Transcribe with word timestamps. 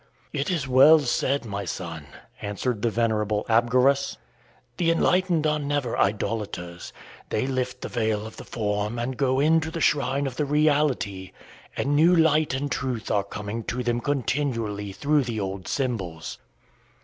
"It 0.33 0.49
is 0.49 0.67
well 0.67 0.97
said, 0.97 1.45
my 1.45 1.63
son," 1.63 2.07
answered 2.41 2.81
the 2.81 2.89
venerable 2.89 3.45
Abgarus. 3.47 4.17
"The 4.77 4.89
enlightened 4.89 5.45
are 5.45 5.59
never 5.59 5.95
idolaters. 5.95 6.91
They 7.29 7.45
lift 7.45 7.81
the 7.81 7.87
veil 7.87 8.25
of 8.25 8.37
the 8.37 8.43
form 8.43 8.97
and 8.97 9.15
go 9.15 9.39
in 9.39 9.61
to 9.61 9.69
the 9.69 9.79
shrine 9.79 10.25
of 10.25 10.37
the 10.37 10.45
reality, 10.45 11.33
and 11.77 11.95
new 11.95 12.15
light 12.15 12.55
and 12.55 12.71
truth 12.71 13.11
are 13.11 13.23
coming 13.23 13.63
to 13.65 13.83
them 13.83 14.01
continually 14.01 14.91
through 14.91 15.21
the 15.21 15.39
old 15.39 15.67
symbols." 15.67 16.39